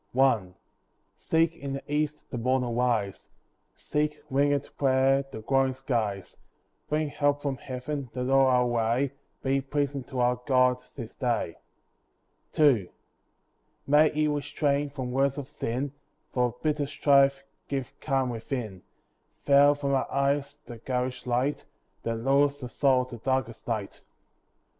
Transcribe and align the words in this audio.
I 0.19 0.47
See 1.15 1.43
in 1.43 1.73
the 1.73 1.83
east 1.93 2.31
the 2.31 2.39
morn 2.39 2.63
arise; 2.63 3.29
Seek, 3.75 4.19
wingèd 4.31 4.75
prayer, 4.75 5.23
the 5.31 5.41
glowing 5.41 5.73
skies; 5.73 6.37
Bring 6.89 7.09
help 7.09 7.43
from 7.43 7.57
Heaven, 7.57 8.09
that 8.13 8.27
all 8.27 8.47
our 8.47 8.65
way 8.65 9.11
Be 9.43 9.61
pleasing 9.61 10.03
to 10.05 10.19
our 10.19 10.37
God 10.47 10.81
this 10.95 11.13
day. 11.15 11.59
II 12.57 12.89
May 13.85 14.09
He 14.09 14.27
restrain 14.27 14.89
from 14.89 15.11
words 15.11 15.37
of 15.37 15.47
sin; 15.47 15.91
For 16.33 16.55
bitter 16.63 16.87
strife 16.87 17.43
give 17.67 17.93
calm 17.99 18.31
within; 18.31 18.81
Veil 19.45 19.75
from 19.75 19.93
our 19.93 20.11
eyes 20.11 20.57
the 20.65 20.79
garish 20.79 21.27
light, 21.27 21.65
That 22.01 22.15
lures 22.15 22.59
the 22.59 22.69
soul 22.69 23.05
to 23.05 23.17
darkest 23.17 23.67
night. 23.67 24.03